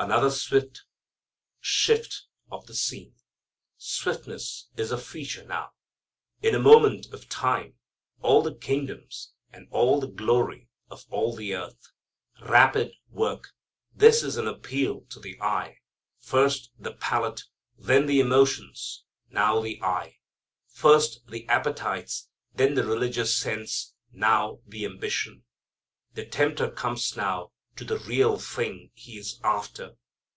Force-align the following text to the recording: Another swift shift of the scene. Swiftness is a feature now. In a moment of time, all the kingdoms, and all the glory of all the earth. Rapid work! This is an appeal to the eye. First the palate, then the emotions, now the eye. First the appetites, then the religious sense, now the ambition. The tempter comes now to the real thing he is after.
Another 0.00 0.30
swift 0.30 0.84
shift 1.58 2.26
of 2.52 2.66
the 2.66 2.74
scene. 2.76 3.16
Swiftness 3.78 4.68
is 4.76 4.92
a 4.92 4.96
feature 4.96 5.44
now. 5.44 5.72
In 6.40 6.54
a 6.54 6.60
moment 6.60 7.06
of 7.12 7.28
time, 7.28 7.74
all 8.22 8.40
the 8.40 8.54
kingdoms, 8.54 9.32
and 9.52 9.66
all 9.72 9.98
the 10.00 10.06
glory 10.06 10.68
of 10.88 11.04
all 11.10 11.34
the 11.34 11.52
earth. 11.56 11.90
Rapid 12.40 12.92
work! 13.10 13.48
This 13.92 14.22
is 14.22 14.36
an 14.36 14.46
appeal 14.46 15.00
to 15.10 15.18
the 15.18 15.36
eye. 15.42 15.78
First 16.20 16.70
the 16.78 16.92
palate, 16.94 17.42
then 17.76 18.06
the 18.06 18.20
emotions, 18.20 19.02
now 19.30 19.60
the 19.60 19.82
eye. 19.82 20.18
First 20.68 21.26
the 21.26 21.44
appetites, 21.48 22.28
then 22.54 22.74
the 22.76 22.86
religious 22.86 23.36
sense, 23.36 23.94
now 24.12 24.60
the 24.64 24.84
ambition. 24.84 25.42
The 26.14 26.24
tempter 26.24 26.70
comes 26.70 27.16
now 27.16 27.50
to 27.76 27.84
the 27.84 27.96
real 27.98 28.36
thing 28.36 28.90
he 28.92 29.16
is 29.16 29.38
after. 29.44 29.94